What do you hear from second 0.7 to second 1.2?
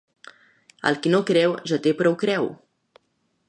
El qui